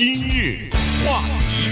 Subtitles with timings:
[0.00, 0.70] 今日
[1.04, 1.68] 话题，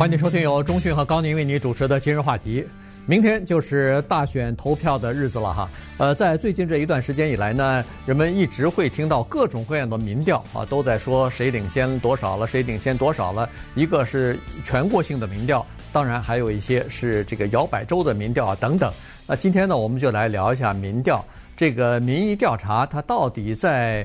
[0.00, 2.66] 欢迎收听由中讯和高宁为你主持的今日话题。
[3.06, 5.70] 明天就是大选投票的日子了哈。
[5.96, 13.48] 呃，在最近这一段时间以来呢，人们一直会听到各种各样的民调啊，都在说谁领先多少了，谁领先多少了。
[13.76, 18.92] 一个是全国性的民调，当然还有一些是这个摇摆州的民调啊等等。
[19.24, 21.24] 那今天呢，我们就来聊一下民调。
[21.56, 24.04] 这个民意调查它到底在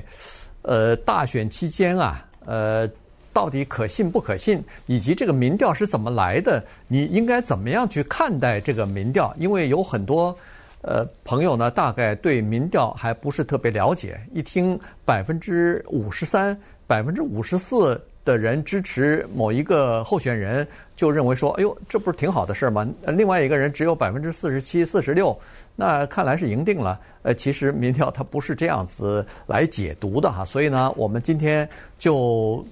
[0.62, 2.90] 呃大选期间啊，呃。
[3.30, 6.64] 到底可信不可信，以及这个民调是怎么来的？
[6.88, 9.32] 你应该怎么样去看待这个民调？
[9.38, 10.36] 因为有很多
[10.82, 14.18] 呃朋友呢，大概对民调还不是特别了解。
[14.34, 25.34] 一听百分之五十三、百分之五十四的人支持某一个候选人，就认为说：“哎呦，这不是挺好的事儿吗？”另外一个人只有百分之四十七、四十六，
[25.74, 27.00] 那看来是赢定了。
[27.22, 30.44] 呃，其实民调它不是这样子来解读的哈。
[30.44, 31.66] 所以呢，我们今天
[31.98, 32.62] 就。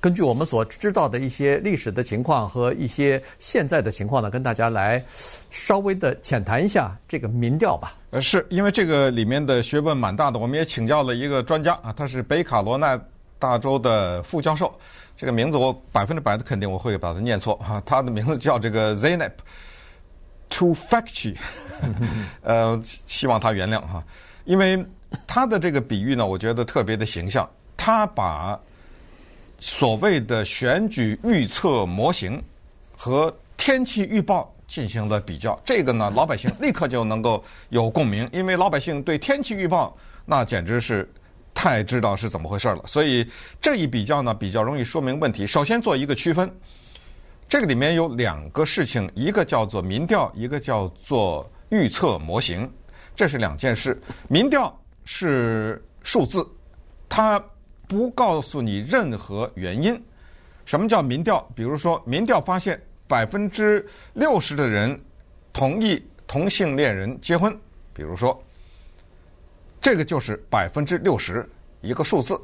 [0.00, 5.04] 根据我们所知道的一些历史的情况和一些现在的情况呢，跟大家来
[5.50, 7.94] 稍微的浅谈一下这个民调吧。
[8.10, 12.96] 呃，是因为这个里面的学问蛮大的，我们也请教了一个专家啊，他是北卡罗纳
[13.40, 14.72] 大州的副教授，
[15.18, 19.32] 这个名字我百分之百的肯定我会把它念错哈，他的名字叫这个 Zeynep
[20.48, 21.36] Tufekci，
[22.42, 24.02] 呃，希望他原谅哈，
[24.44, 24.86] 因为
[25.26, 28.58] 他的这个比喻呢，我觉得特别的形象，他把。
[29.60, 32.40] 所谓的选举预测模型
[32.96, 41.12] 和天气预报进行了比较，这个呢，老百姓立刻就能够有共鸣，因为老百姓对天气预报那简直是
[41.58, 42.80] 太知道是怎么回事了。
[42.86, 43.28] 所以
[43.60, 45.44] 这一比较呢，比较容易说明问题。
[45.44, 46.48] 首先做一个区分，
[47.48, 52.70] 这个里面有两个事情，一个叫做民调，一个叫做预测模型，
[53.16, 54.00] 这是两件事。
[54.28, 54.72] 民调
[55.04, 56.46] 是数字，
[57.08, 57.42] 它。
[57.88, 59.98] 不告诉你任何原因。
[60.66, 61.40] 什么叫民调？
[61.54, 65.00] 比如说，民调发现百分之六十的人
[65.54, 67.50] 同意同性恋人结婚。
[67.94, 68.38] 比如说，
[69.80, 71.48] 这个就是百分之六十
[71.80, 72.40] 一个数字。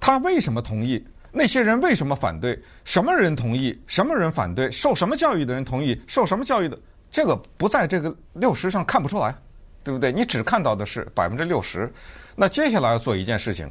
[0.00, 1.04] 他为什么同意？
[1.30, 2.58] 那些人为什么反对？
[2.84, 3.78] 什么人同意？
[3.86, 4.70] 什么人反对？
[4.70, 6.00] 受什么教育的人同意？
[6.06, 6.78] 受什么教育的？
[7.10, 9.34] 这个不在这个六十上看不出来，
[9.82, 10.12] 对不对？
[10.12, 11.92] 你只看到的是百分之六十。
[12.34, 13.70] 那接下来要做一件事情。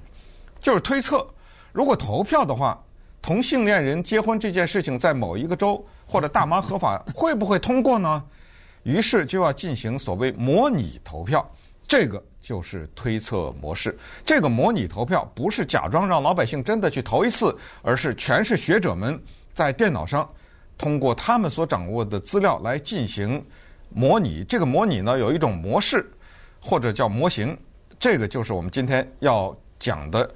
[0.60, 1.26] 就是推测，
[1.72, 2.84] 如果投票的话，
[3.22, 8.24] 同性恋人结婚这件事情在某一个州或者大麻合法，会不会通过呢？
[8.84, 11.48] 于是就要进行所谓模拟投票，
[11.88, 13.98] 这个就是推测模式。
[14.26, 19.20] 这个模拟投票不是假装让老百姓真的去投一次，而是全是学者们
[19.54, 20.30] 在电脑上
[20.78, 23.44] 通过他们所掌握的资料来进行
[23.90, 24.44] 模拟。
[24.44, 26.06] 这个模拟呢，有一种模式
[26.60, 27.58] 或者叫模型，
[27.98, 29.56] 这个就是我们今天要。
[29.80, 30.28] 讲的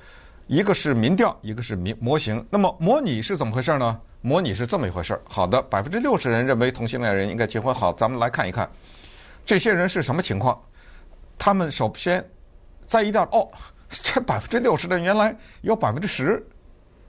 [0.46, 2.46] 一个是民调，一个是民模型。
[2.52, 4.00] 那么模拟是怎么回事呢？
[4.22, 5.20] 模拟是这么一回事。
[5.28, 7.74] 好的，百分之六十人认为同性恋人应该结婚。
[7.74, 8.70] 好，咱们来看一看
[9.44, 10.56] 这些人是什么情况。
[11.44, 12.24] 他们首先
[12.86, 13.50] 在一调哦，
[13.90, 16.46] 这百分之六十的人原来有百分之十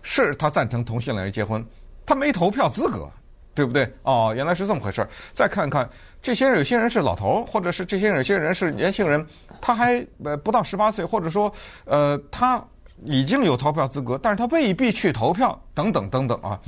[0.00, 1.62] 是他赞成同性恋人结婚，
[2.06, 3.06] 他没投票资格，
[3.54, 3.86] 对不对？
[4.04, 5.08] 哦，原来是这么回事儿。
[5.34, 5.86] 再看看
[6.22, 9.24] 这些人，有些人是老头，或者是这些有些人是年轻人。
[9.60, 11.52] 他还呃不到十八岁，或者说
[11.84, 12.64] 呃他
[13.04, 16.58] 已经有投票资格，但是他未必去投票，等等等等啊，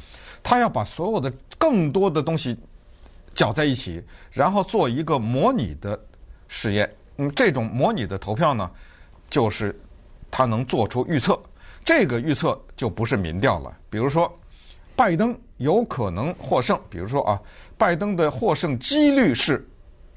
[0.43, 2.55] 他要把所有的更多的东西
[3.33, 5.99] 搅在一起，然后做一个模拟的
[6.47, 6.95] 实验。
[7.17, 8.71] 嗯，这种模拟的投票呢，
[9.29, 9.79] 就是
[10.31, 11.41] 他能做出预测，
[11.85, 13.77] 这个预测就不是民调了。
[13.89, 14.33] 比如说，
[14.97, 17.41] 拜登有可能获胜，比如说啊，
[17.77, 19.69] 拜登的获胜几率是，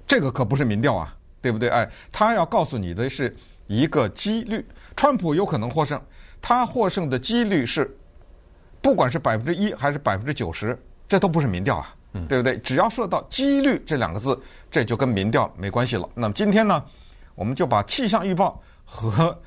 [0.05, 1.13] 这个可不是民调啊。
[1.39, 1.69] 对不对？
[1.69, 3.33] 哎，他要告诉你的是
[3.67, 4.65] 一个几率，
[4.97, 6.01] 川普有可能获胜，
[6.41, 7.95] 他获胜的几率是，
[8.81, 10.77] 不管是百分之一还是百分之九十，
[11.07, 11.95] 这都不是民调啊，
[12.27, 12.57] 对不对？
[12.59, 16.07] 只要说到几率这两个字，这就跟民调没关系了。
[16.13, 16.83] 那么今天呢，
[17.35, 19.37] 我们就把气象预报和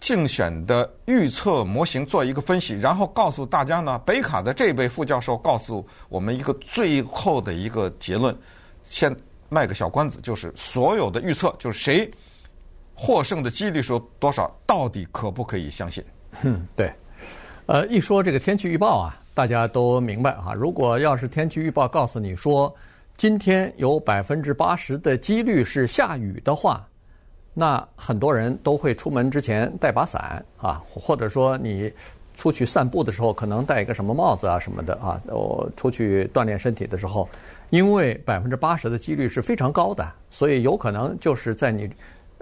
[0.00, 8.36] 竞选的预测模型做一个分析，然后告诉大家呢，北卡的这位副教授告诉我们一个最后的一个结论，
[8.84, 9.14] 先。
[9.48, 12.10] 卖个小关子，就是所有的预测，就是谁
[12.94, 16.02] 获胜的几率是多少，到底可不可以相信？
[16.40, 16.90] 嗯，对。
[17.66, 20.52] 呃，一说这个天气预报啊，大家都明白啊。
[20.52, 22.74] 如果要是天气预报告诉你说
[23.16, 26.86] 今天有百分之八十的几率是下雨的话，
[27.54, 31.92] 那很多人都会出门之前带把伞啊，或者说你。
[32.34, 35.20] 出去散步的时候，可能戴一个什么帽子啊什么的啊。
[35.26, 37.28] 我出去锻炼身体的时候，
[37.68, 41.88] 因为百分之八十的几率是非常高的，所以有可能就是在你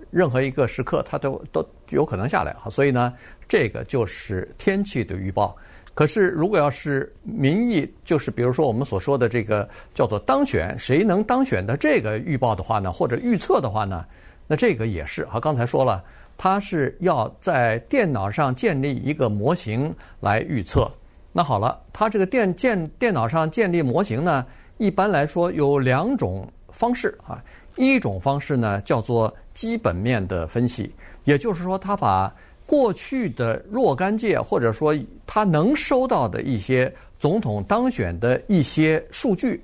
[0.09, 2.71] 任何一个时刻，它都都有可能下来哈。
[2.71, 3.13] 所以呢，
[3.49, 5.57] 这个就是天气的预报。
[6.00, 14.02] 可是如果要是民意，就是比如说我们所说的这个叫做当选，谁能当选的这个预报的话呢，或者预测的话呢，
[14.47, 15.38] 那这个也是啊。
[15.38, 16.02] 刚才说了，
[16.38, 20.91] 它是要在电脑上建立一个模型来预测。
[21.32, 24.46] 那好了，它这个电建电脑上建立模型呢，
[24.79, 27.44] 一般来说有两种方式啊。
[27.76, 30.91] 一种方式呢，叫做基本面的分析，
[31.25, 32.35] 也就是说，它把
[32.70, 34.96] 过去的若干届，或者说
[35.26, 39.61] 他能收到的一些总统当选的一些数据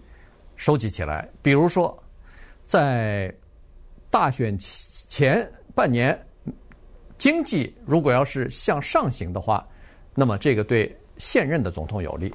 [0.57, 1.29] 收集起来。
[1.41, 1.97] 比如说，
[2.67, 3.33] 在
[4.11, 6.19] 大选前半年，
[7.17, 9.65] 经济如果要是向上行的话，
[10.13, 12.29] 那么这个对现任的总统有利；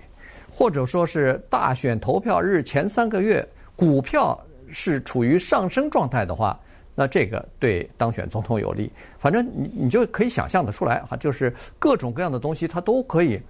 [0.50, 3.45] 或者说是大选投票日前三个月，
[3.75, 4.39] 股票。
[4.73, 6.57] 是处于上升状态的话，
[7.01, 8.92] 那这个对当选总统有利。
[9.18, 13.42] 反正你你就可以想象得出来哈，就是各种各样的东西，它都可以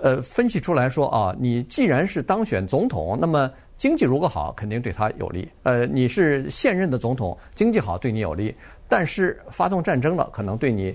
[0.00, 5.48] 呃分析出来说啊，你既然是当选总统，那么经济如果好，肯定对他有利。
[5.64, 8.54] 呃，你是现任的总统，经济好对你有利，
[8.88, 10.94] 但是发动战争了，可能对你。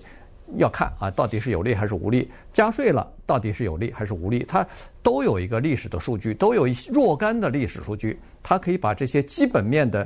[0.57, 2.29] 要看啊，到底是有利还是无利？
[2.51, 4.43] 加税了，到底是有利还是无利？
[4.45, 4.67] 它
[5.01, 10.05] 都有一个历史的数据，都有一些若干的历史数据，它可以把这些基本面的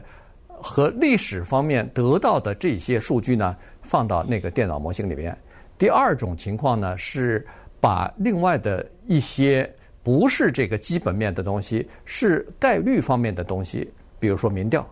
[0.66, 5.38] 和历史方面得到的这些数据呢，放到那个电脑模型里边。
[5.78, 7.46] 第二种情况呢，是
[7.80, 9.72] 把另外的一些
[10.02, 14.84] 不是这个基本面的东西，是概率方面的东西，比如说民调，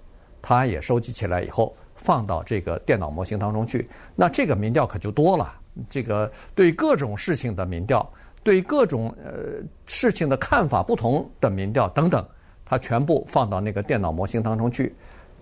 [0.44, 1.76] 它也收集起来以后。
[1.96, 5.54] 放到这个电脑模型当中去，那这个民调可就多了。
[5.90, 8.12] 这个对各种事情的民调，
[8.44, 12.26] 对各种呃事情的看法不同的民调等等，
[12.66, 14.94] 它全部放到那个电脑模型当中去。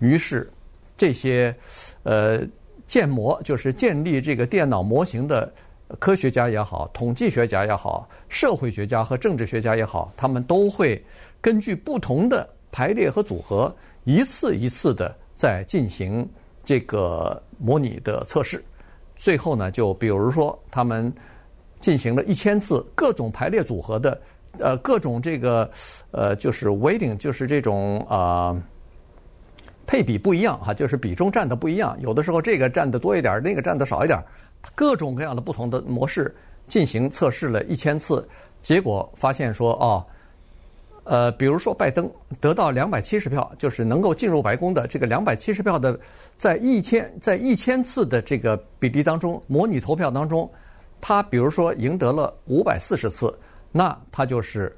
[0.02, 0.52] 于是
[0.98, 1.56] 这些
[2.04, 2.42] 呃
[2.88, 5.50] 建模，就是建立这个电脑模型的
[5.98, 11.02] 科学家也好，统计学家也好，社会学家和政治学家也好，他们都会
[11.40, 16.30] 根据不同的排列和组合，一次一次的在进行。
[16.64, 18.64] 这个模拟的测试，
[19.16, 21.12] 最后呢，就比如说他们
[21.80, 24.22] 进行了一千次各种排列组合的，
[24.60, 25.68] 呃，各种这个
[26.12, 28.56] 呃，就是 weighting，就是这种啊、
[29.92, 34.18] 配比不一样哈，就是比重占的不一样，有的时候这个占的多一点，那个占的少一点，
[34.74, 36.34] 各种各样的不同的模式
[36.66, 38.26] 进行测试了一千次，
[38.62, 40.06] 结果发现说哦。
[41.04, 42.10] 呃，比如说拜登
[42.40, 46.00] 得到两百七十票，就是能够进入白宫的这个两百七十票的，
[46.38, 50.50] 在一千在一千次的这个比例当中，模拟投票当中，
[51.02, 53.36] 他比如说赢得了五百四十次，
[53.72, 54.74] 那他就是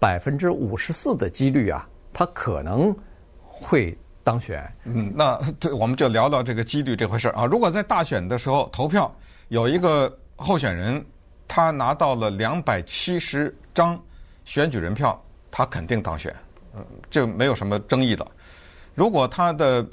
[0.00, 2.92] 百分之五十四的几率啊，他可能
[3.38, 3.96] 会
[4.28, 4.72] 当选。
[4.84, 7.44] 嗯，那 这我们就聊聊这个几率这回事儿啊。
[7.46, 9.14] 如果在大选的时候投票，
[9.48, 11.04] 有一个候选人
[11.46, 13.98] 他拿到了两百七十张
[14.44, 15.20] 选举人票。
[15.50, 16.32] 他肯定当选，
[16.76, 18.24] 嗯，这没有什么争议的。
[18.94, 19.84] 如果他的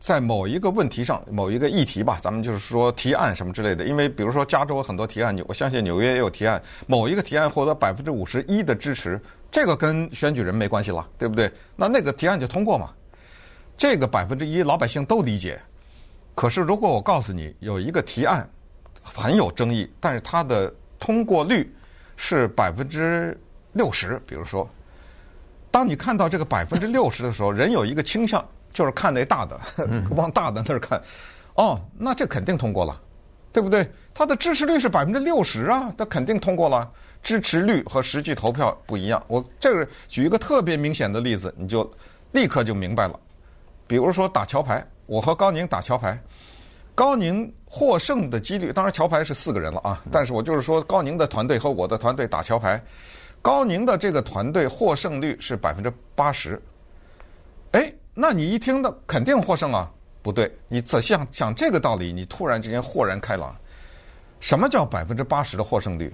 [0.00, 9.18] 在某一个问题上、某一个议题吧，咱们就是说提案什么之类的，因为比如说加州很多提案，我相信纽约也有提案，某一个提案获得百分之五十一的支持，
[9.52, 11.48] 这个跟选举人没关系了，对不对？
[11.76, 12.90] 那那个提案就通过嘛。
[13.76, 15.60] 这个百分之一老百姓都理解。
[16.34, 18.48] 可是如果我告诉你有一个提案
[19.02, 21.74] 很有争议，但是它的通过率
[22.16, 23.38] 是百分之
[23.72, 24.68] 六十，比如说。
[25.70, 29.60] 当你看到这个百分之六十的时候，人有一个倾向，就是看那大的，
[30.14, 31.02] 往大的那儿看。
[31.54, 33.00] 哦，那这肯定通过了，
[33.52, 33.90] 对不对？
[34.14, 36.88] 他的支持率是百分之六十啊，他肯定通过了。
[37.24, 39.20] 支持率和实际投票不一样。
[39.26, 41.90] 我这个举一个特别明显的例子，你就
[42.32, 43.18] 立刻就明白了。
[43.86, 46.18] 比如说打桥牌，我和高宁打桥牌，
[46.94, 52.82] 高宁获胜的几率，当然桥牌是四个人了啊，但是我就是说高宁的团队和我的团队打桥牌。
[53.42, 56.58] 高宁的这个团队获胜率是百分之八十，
[57.72, 59.90] 哎，那你一听，到肯定获胜啊？
[60.22, 63.54] 不对，你仔细想想这个道理，你突然之间豁然开朗。
[64.40, 66.10] 什么叫百分之八十的获胜率？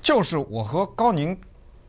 [0.00, 1.38] 就是我和高宁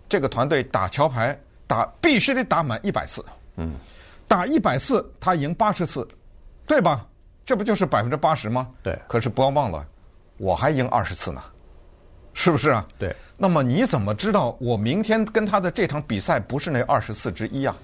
[0.10, 3.24] 这个团队打桥牌，打必须得打满一百次，
[3.56, 3.76] 嗯，
[4.32, 6.08] 打一百次他赢八十次，
[6.66, 7.06] 对吧？
[7.44, 8.70] 这不就是百分之八十吗？
[8.82, 8.98] 对。
[9.06, 9.86] 可是不要忘了，
[10.38, 11.44] 我还赢二十次呢。
[12.34, 12.88] 是不是啊？
[12.98, 13.14] 对。
[13.36, 17.76] 那么你怎么知道我明天跟他的这场比赛不是那二十次之一啊？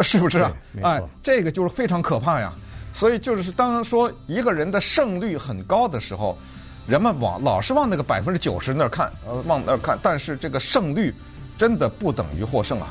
[0.00, 0.52] 是不是啊？
[0.82, 2.52] 哎，这个就是非常可怕呀。
[2.92, 6.36] 所以就是当说一个人的胜率很高的时候，
[6.88, 9.96] 人们往老是往那个百分之九十那儿看，呃，往那儿看。
[10.02, 11.14] 但是这个胜率
[11.56, 12.88] 真的不等于获胜啊。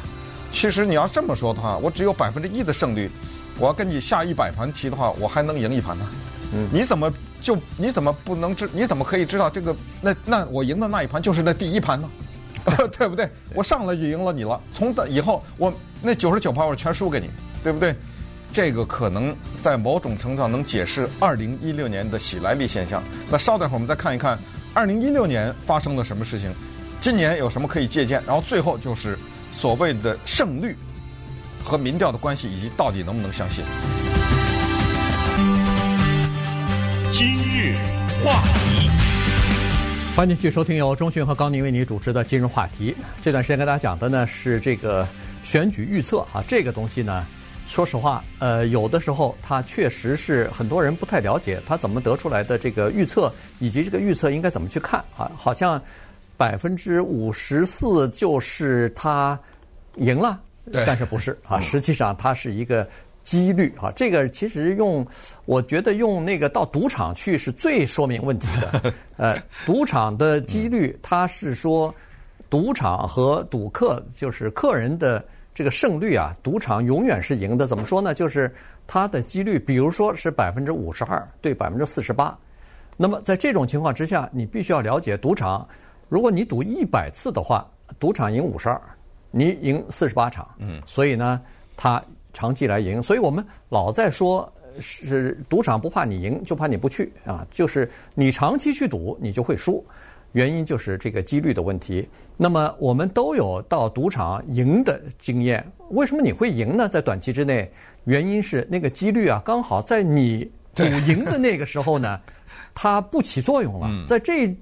[0.55, 3.11] 其实你要这么说的话，我只有百分之一的胜率，
[3.59, 6.07] 我要跟你下一百盘棋的话，我还能赢一盘呢。
[6.53, 6.69] 嗯。
[6.71, 7.11] 你怎么？
[7.41, 8.69] 就你怎么不能知？
[8.71, 9.75] 你怎么可以知道这个？
[10.01, 12.09] 那那我赢的那一盘就是那第一盘呢？
[12.97, 13.29] 对不对？
[13.53, 15.71] 我上来就赢了你了，从以后我
[16.01, 17.29] 那九十九盘我全输给你，
[17.61, 17.93] 对不对？
[18.53, 23.03] 这个可能在某种程度上能解释二零一六年的喜来利现象。
[23.29, 24.39] 那稍等会儿我们再看一看
[24.73, 26.49] 二零一六年发生了什么事情，
[27.01, 28.23] 今年有什么可以借鉴？
[28.25, 29.19] 然后最后就是
[29.55, 30.75] 所谓的胜率
[31.63, 33.63] 和民调的关系，以及到底能不能相信。
[37.09, 37.73] 今日
[38.21, 38.89] 话题，
[40.13, 42.93] 欢迎继续收听由钟讯和高宁为你主持的今日话题。
[43.21, 45.07] 这段时间跟大家讲的呢是这个
[45.41, 47.25] 选举预测啊，这个东西呢。
[47.67, 55.31] 说实话，呃，有的时候它确实是很多人不太了解，它怎么得出来的这个预测，以及这个预测应该怎么去看啊？
[55.35, 55.81] 好像
[56.37, 59.39] 百分之五十四就是他
[59.95, 60.41] 赢了，
[60.85, 61.59] 但是不是啊？
[61.59, 62.87] 实际上它是一个
[63.23, 63.91] 几率啊。
[63.95, 65.05] 这个其实用，
[65.45, 68.93] 我觉得用那个到赌场去是最说明问题的。
[69.17, 71.93] 呃，赌场的几率，它是说
[72.49, 75.23] 赌场和赌客就是客人的。
[75.57, 77.65] 这个胜率啊，赌场永远是赢的。
[77.65, 78.13] 怎么说呢？
[78.13, 78.53] 就是
[78.85, 82.37] 它的几率，比如说是百分之五十二对百分之四十八。
[82.97, 85.65] 那么在这种情况之下，你必须要了解赌场，
[86.07, 87.65] 如果你赌一百次的话，
[87.99, 88.81] 赌场赢五十二，
[89.31, 90.47] 你赢四十八场。
[90.59, 90.81] 嗯。
[90.85, 91.41] 所以呢，
[91.75, 93.01] 它长期来赢。
[93.01, 97.45] 所以我们老在说，是赌场不怕你赢，就怕你不去啊。
[97.51, 99.83] 就是你长期去赌，你就会输。
[100.33, 102.05] 原因就是这个几率的问题。
[102.35, 106.89] 那么我们都有到赌场赢的经验，为什么你会赢呢？
[106.89, 107.71] 在短期之内，
[108.03, 112.19] 原因是那个几率啊，刚好在你赌赢的那个时候呢，
[112.73, 113.89] 它不起作用了。
[114.05, 114.53] 在这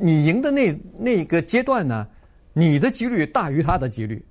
[0.00, 2.06] 你赢的那那个阶段呢，
[2.52, 4.24] 你的几率大于他的几率。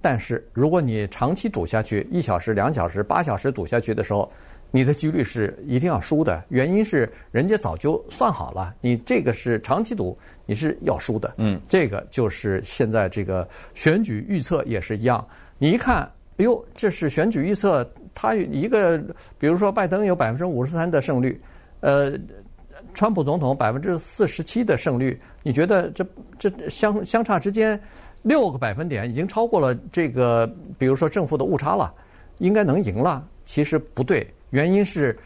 [0.00, 4.28] 但是如果你长期赌下去，一小时、两小时、八小时赌下去的时候，
[4.70, 10.14] 你的几率是一定要输的，原因是人家早就算好了，你这个是长期赌，
[10.44, 11.32] 你是要输的。
[11.38, 15.26] 嗯，这个就是现在这个选举预测也是一样。
[15.56, 16.02] 你一看，
[16.36, 18.98] 哎呦，这是选举预测，他一个，
[19.38, 21.40] 比如说拜登有百分之五十三的胜率，
[21.80, 22.12] 呃，
[22.94, 26.06] 川普总统百分之四十七的胜率，你觉得这
[26.38, 27.78] 这相相差之间
[28.22, 30.46] 六个百分点，已经超过了这个，
[30.78, 31.92] 比如说正负的误差了，
[32.38, 33.22] 应该能赢了。
[33.44, 34.26] 其实不对。
[34.50, 35.18] 原因是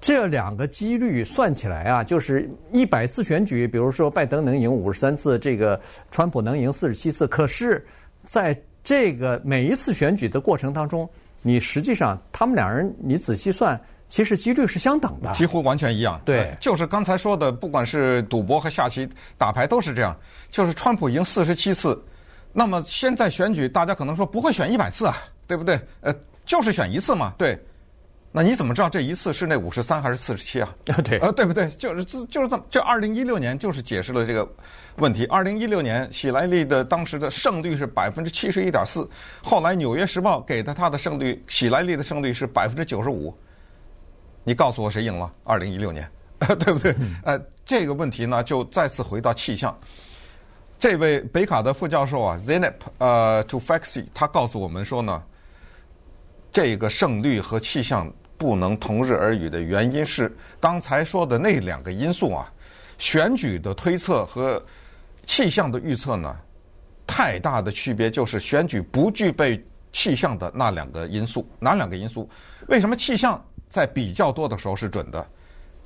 [0.00, 7.26] 这两个几率算起来啊，就是一百次选举，比如说拜登能赢五十三次，这个川普能赢四十七次。
[7.26, 7.84] 可是，
[8.24, 11.08] 在这个每一次选举的过程当中，
[11.42, 13.78] 你实际上他们两人你仔细算，
[14.10, 16.20] 其实几率是相等的，几乎完全一样。
[16.24, 20.14] 对，就是刚才说的，不管是赌博和下棋、打牌都是这样。
[20.50, 21.98] 就是川普赢四十七次，
[22.52, 25.80] 那么现在选举，大家可能说不会选一百次啊，对不对？
[26.00, 26.12] 呃，
[26.44, 27.58] 就是选一次嘛，对。
[28.32, 30.74] 那你怎么知道这一次是那五十三还是四十七啊？
[31.04, 31.68] 对，呃，对不对？
[31.70, 34.48] 就是自就是这么，这二零一六年就是解释了这个
[34.96, 35.24] 问题。
[35.26, 39.08] 二零一六年，喜来利的当时的胜率是百分之七十一点四，
[39.42, 43.36] 后来《纽约时报》给的他的胜率，喜来利的胜率是百分之九十五。
[44.50, 45.32] 你告诉我谁赢了？
[45.44, 46.10] 二零一六年，
[46.58, 46.92] 对不对？
[47.22, 49.78] 呃，这个问题呢，就再次回到气象。
[50.76, 55.22] 这位北卡的副教授啊，Zeynep 呃 Tufekci，他告诉我们说呢，
[56.50, 58.12] 这个胜率和气象。
[58.36, 62.50] 不能同日而语的原因是刚才说的那两个因素啊，
[62.96, 64.60] 选举的推测和
[65.26, 66.34] 气象的预测呢，
[67.06, 72.26] 太大的区别就是选举不具备气象的那两个因素，哪两个因素？
[72.68, 75.26] 为什么气象在比较多的时候是准的？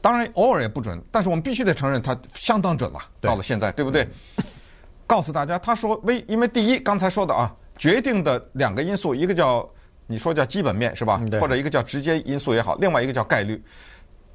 [0.01, 2.99] 当然偶尔也不准，但是我们必须得承认它相当准了。
[3.21, 4.09] 到了现在，对不对？
[5.07, 9.65] 告诉大家，他说为因为第一刚才说的啊，决定的两个因素，一个叫。
[10.07, 11.19] 你说叫基本面是吧？
[11.41, 13.65] 或者一个叫直接因素也好，另外一个叫概率。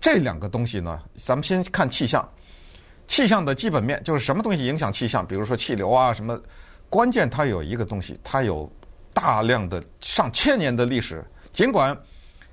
[0.02, 2.28] 这两个东西呢，咱们先看气象。
[3.08, 5.24] 气象的基本面就是什么东西影响气象？
[5.24, 6.42] 比如说气流啊什么。
[6.90, 8.68] 关键它有一个东西，它有
[9.14, 11.24] 大量的上千年的历史。
[11.54, 11.96] 尽管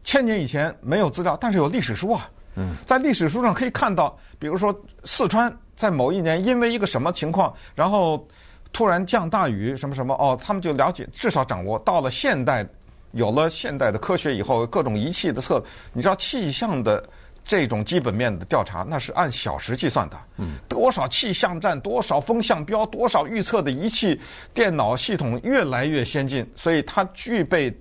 [0.07, 2.31] 千年以前没有资料，但是有历史书啊。
[2.55, 2.77] 嗯。
[2.87, 8.27] 在历史书上可以看到，比如说四川在某一年因为一个什么情况，然后
[8.73, 12.65] 突然降大雨什么什么哦，他们就了解，至少掌握到了现代。
[13.13, 15.63] 有了现代的科学以后，各种仪器的测，
[15.95, 17.03] 你知道气象的
[17.43, 20.19] 这种基本面的调查，那是按小时计算的。
[20.37, 24.21] 嗯，多少气象站，多少风向标，多少预测的仪器，
[24.53, 27.75] 电脑系统越来越先进，所以它具备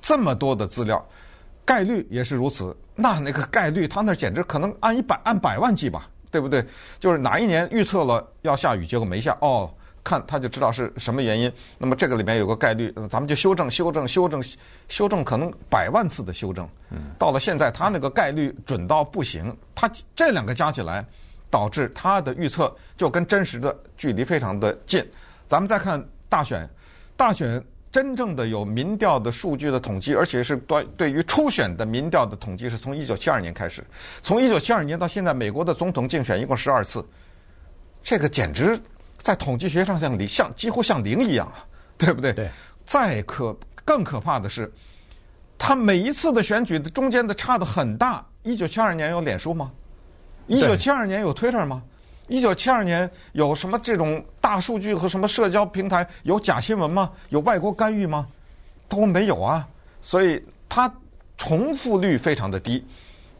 [0.00, 1.06] 这么多的资料。
[1.66, 6.64] 概率也是如此，那那个概率，它那简直可能按一百、按百万计吧，对不对？
[6.98, 9.70] 就是哪一年预测了要下雨，结果没下，哦。
[10.08, 14.40] 看他就知道是什么原因，那么这个里面有个概率，咱们就修正、修正、修正、
[14.86, 16.64] 修正，可能百万次的修正。
[16.90, 21.04] 嗯到了现在，他那个概率准到不行，他这两个加起来，
[21.50, 25.04] 导致他的预测就跟真实的距离非常的近。
[25.48, 26.70] 咱们再看大选，
[27.16, 27.60] 大选
[27.96, 33.82] 真正的有民调的数据的统计，而且是对对于初选的民调的统计，是从一九七二年开始，
[34.20, 37.02] 从一九七二年到现在，美国的总统竞选一共十二次，
[38.02, 38.78] 这个简直
[39.16, 41.64] 在统计学上像零，像几乎像零一样啊，
[41.96, 42.34] 对不对？
[42.34, 42.50] 对。
[42.84, 44.70] 再可更可怕的是。
[45.56, 48.22] 他每一次的选举的中间的差的很大。
[48.42, 49.72] 一九七二年有脸书吗？
[50.46, 51.82] 一九七二年有 Twitter 吗？
[52.28, 57.10] 一九七二年有什么这种大数据和什么社交平台有假新闻吗？
[57.28, 58.26] 有外国干预吗？
[58.88, 59.66] 都没有啊。
[60.00, 60.92] 所以他
[61.36, 62.84] 重复率非常的低。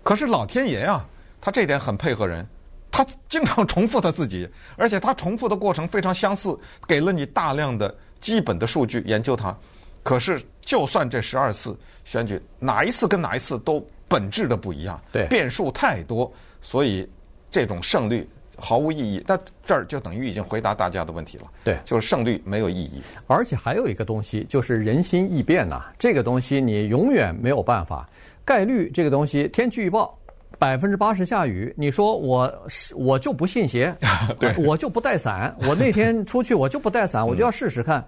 [0.03, 1.07] 可是老天爷啊，
[1.41, 2.47] 他这点很配合人，
[2.91, 9.57] 他经常重复他自己，而且他重复的过程非常相似，给了你大量的基本的数据研究它。
[10.03, 17.09] 可是，就算这十二次选举，哪一次跟哪一次都本质的不一样，对，变数太多，所以
[17.51, 19.23] 这种胜率毫无意义。
[19.27, 23.03] 那这儿就等于已经回答大家的问题了，对，就是胜率没有意义。
[23.27, 28.09] 而且还有一个东西，就是人心易变呐，这个东西你永远没有办法。
[28.45, 30.17] 概率这个东西，天气预报
[30.59, 33.95] 百分之八十下雨，你说我是我就不信邪，
[34.39, 38.05] 对，我就不带伞，我那天出去我就不带伞，我就要试试看。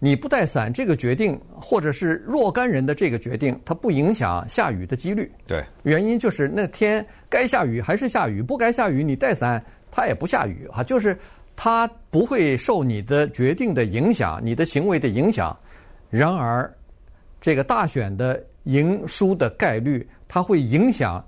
[0.00, 5.28] 你不带伞这个决定，或者是若干人的这个决定，它不影响下雨的几率。
[5.44, 11.16] 对，原因就是那天该下雨还是下雨，不该下雨你带伞它也不下雨哈，就是
[11.56, 15.56] 它不会受你的决定的影响，你的行为的影响。
[16.10, 16.72] 然而，
[17.40, 21.24] 这个大选的赢输的概率，它会影响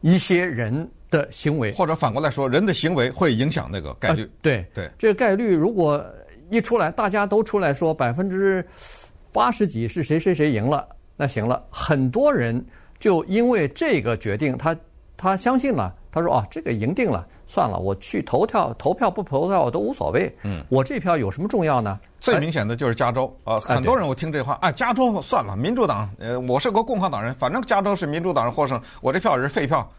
[0.00, 4.22] 一些人的行为，或者反过来说，人的行为会影响那个概率。
[4.22, 6.04] 呃、对对，这个概率如果。
[6.50, 8.64] 一出来，大家都出来说百分之
[9.32, 12.62] 八十几是谁谁谁赢了，那行了，很多人
[13.00, 14.76] 就因为这个决定，他
[15.16, 20.32] 他相信了，他说啊，这个赢定了，算了，我去投票，投票不投票我都无所谓。
[20.44, 21.98] 嗯，我这票有什么重要呢？
[22.20, 29.90] 最明显的就是加州啊，很多人我听这话，哎，加州算了，民主党，呃，我是个共和党人，反正加州是民主党人获胜，我这票是废票，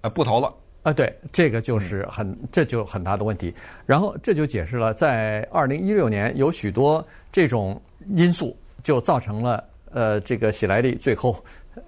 [0.00, 0.50] 呃，不投了。
[0.84, 3.52] 啊，对，这个就是很，这就很大的问题。
[3.84, 7.78] 然后这就解释了，在二零一六年有许多这种
[8.14, 11.36] 因素，就造成了呃，这个喜来利最后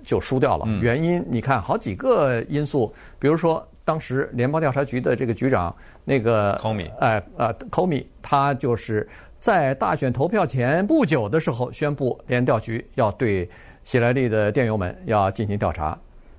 [0.02, 0.66] 就输掉了。
[0.82, 6.52] 原因你看好几个因素，比如说当时联邦调查局的这个局长那个
[6.98, 13.48] 哎呃 Comey，他就是在大选投票前不久的时候宣布，联调局要对
[13.84, 15.98] 喜来利的电邮们要进行调查。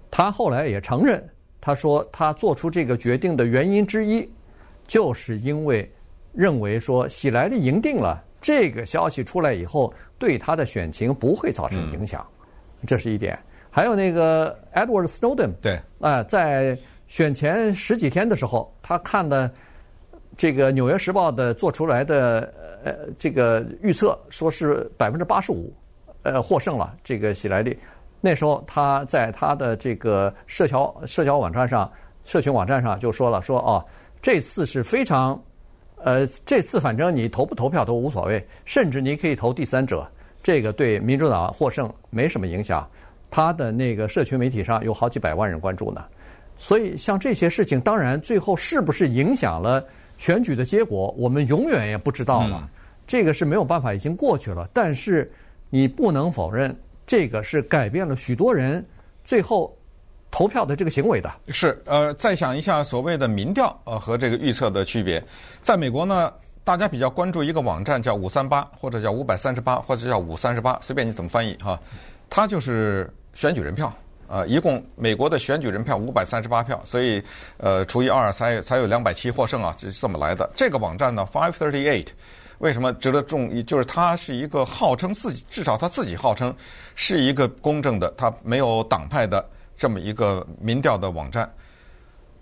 [0.09, 1.23] 他后来也承认。
[1.63, 4.27] 他说，他做出这个决定的原因之一，
[4.87, 5.87] 就是因为
[6.33, 12.25] 认为说喜来利赢定了，这个消息出来以后，对他的选情不会造成影响，
[12.87, 13.37] 这是一点。
[13.69, 16.75] 还有那个 Edward Snowden，对，啊，在
[17.11, 19.51] 选前十几天的时候，他看的
[20.37, 22.53] 这个《纽约时报》的做出来的
[22.85, 25.73] 呃这个预测，说是百分之八十五，
[26.23, 27.77] 呃获胜了这个喜来利。
[28.21, 31.91] 那时候他在他的这个社交社交网站上、
[32.23, 33.85] 社群网站上就说了说哦，
[34.21, 35.37] 这次是非常，
[35.97, 40.09] 呃，这次反正你投不投票都无所谓，甚至你可以投第三者，
[40.41, 42.89] 这个对民主党获胜没什么影响。
[43.29, 46.05] 他的那个社群媒体上有好几百万人关注呢，
[46.61, 49.83] 所以像这些事情，当然最后是不是影响了
[50.19, 52.69] 选举的结果，我们永远也不知道了。
[53.07, 54.69] 这个是没有办法，已经过去了。
[54.71, 55.29] 但是
[55.71, 56.73] 你不能否认。
[57.07, 58.85] 这个是改变了许多人
[59.23, 59.75] 最后
[60.29, 61.29] 投票的这个行为的。
[61.47, 65.21] 是，呃，再想一下所谓的民调呃和这个预测的区别。
[65.63, 66.31] 在美国呢，
[66.63, 71.77] 大家比较关注一个网站叫五三八，或者叫五百三十八，或者叫五三十八，随便你怎么翻译哈。
[72.29, 73.91] 它就是选举人票，
[74.31, 77.21] 呃，一共美国的选举人票五百三十八票，所以
[77.57, 80.49] 呃除以二才才有两百七获胜啊，是这么来的。
[80.55, 82.07] 这个网站呢，five thirty eight。
[82.59, 83.61] 为什么值得注意？
[83.61, 86.55] 就是它是一个号称自己，至少他自己号称
[86.95, 91.51] 是一个公正的，它没有党派的这么一个民调的网站。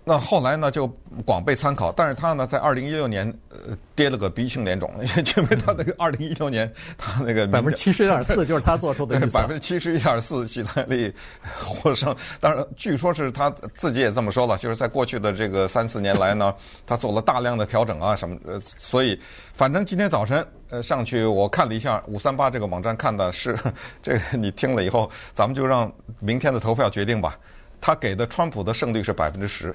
[0.09, 0.87] 那后来呢，就
[1.23, 11.13] 广被参考，但是他呢，在二零一六年呃跌了个鼻青脸肿，因为他那个二零一六年他那个 百分之七十一点四就是他做出的百分之七十一点四喜来利
[11.59, 12.15] 获胜。
[12.39, 16.55] 当然，据说是他自己也这么说了，就是在过去的这个三四年来呢，
[16.87, 19.15] 他做了大量的调整啊什么，呃，所以
[19.53, 23.55] 反正今天早晨呃上去我看了一下五三八这个网站，看的是
[24.01, 27.37] 这个你听了以后，咱们就让明天的投票决定吧。
[27.79, 29.71] 他给的川普的胜率是百分之十。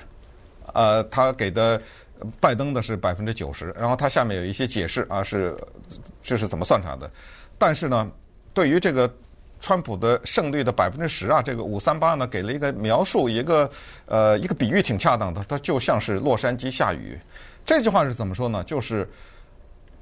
[0.72, 1.80] 呃，他给的
[2.40, 5.56] 拜登的是百分之九十，然后他下面有一些解释啊，是
[6.22, 7.10] 这是怎么算出来的？
[7.58, 8.10] 但是呢，
[8.52, 9.12] 对于这个
[9.60, 13.70] 川普的胜率的百分之十啊，这个五三八呢，给了一个描述，一个
[14.06, 17.18] 呃一个比喻挺恰当的，它就像是洛杉矶下雨。
[17.64, 18.62] 这句话是怎么说呢？
[18.64, 19.08] 就是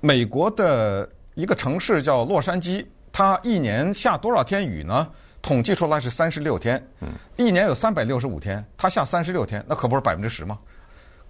[0.01, 5.09] 美国的一个城市叫洛杉矶，它一年下多少天雨呢？
[5.43, 6.83] 统计出来是三十六天，
[7.37, 10.57] 一年有三百六十五天，他下三十六天，那可不是百分之十吗？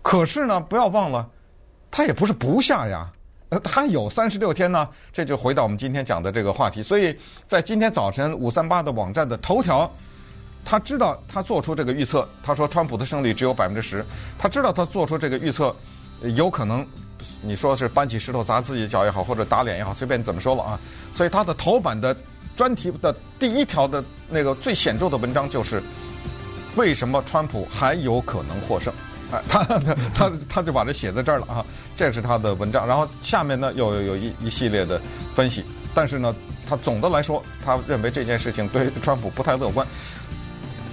[0.02, 1.26] 可是呢，不要忘了，
[1.90, 3.10] 他也不是不下呀。
[3.48, 6.82] 呃，它有三十六天呢，这就回到我们今天讲的这个话题。
[6.82, 7.14] 所以
[7.46, 9.90] 在今天早晨五三八的网站的头条，
[10.64, 14.04] 他知道他做出这个预测，他说川普的胜率只有百分之十，
[14.38, 15.74] 他知道他做出这个预测，
[16.34, 16.86] 有可能
[17.40, 20.78] 你说是搬起石头砸自己脚也好，或者打脸也好，随便你怎么说了啊。
[21.14, 22.16] 所以他的头版的
[22.56, 25.82] 专题的第一条的那个最显著的文章就是
[26.76, 28.92] 为什么川普还有可能获胜。
[29.48, 29.78] 他他
[30.14, 31.64] 他他就把这写在这儿了啊，
[31.96, 32.86] 这是他的文章。
[32.86, 35.00] 然后下面呢又有有一一系列的
[35.34, 36.34] 分析，但是呢，
[36.68, 39.86] 他总的来说，他认为这件事情对川普不太乐观。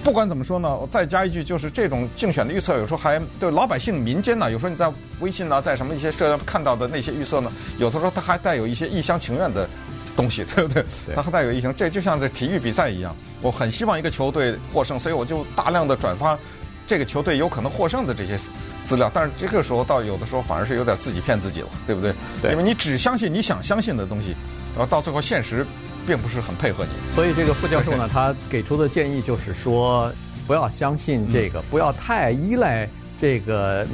[0.02, 9.68] 不管怎么说呢，我再加一句，就是这种竞选的预测，有时候还对老百姓民间呢，有时候你在微信呢，在什么一些社交看到的那些预测呢，有的时候它还带有一些一厢情愿的
[10.16, 10.84] 东西，对不对？
[11.14, 16.38] 它还带有一些，这就像在体育比赛一样，我很希望一个球队获胜，所以我就大量的转发。
[16.86, 18.36] 这个球队有可能获胜的这些
[18.82, 22.12] 资料，但是这个时候到有的时候反而是有点自己骗自己了，对不对？
[22.42, 24.34] 对，因为你只相信你想相信的东西，
[24.74, 25.64] 然后到最后现实
[26.06, 27.14] 并不是很配合你。
[27.14, 30.12] 所以这个副教授呢， 他给出的建议就是说，
[30.46, 33.86] 不要相信这个，不要太依赖这个，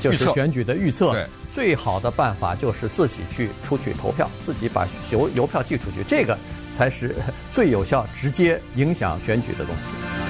[0.00, 1.12] 就是选举的预测。
[1.12, 6.36] 对，最好的办法就是自己去出去投票，自己把邮邮票寄出去，这个
[6.76, 7.14] 才是
[7.50, 10.23] 最有效、直接影响选举的东西。